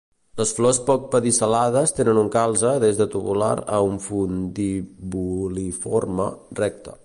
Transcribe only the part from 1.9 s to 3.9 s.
tenen un calze des de tubular a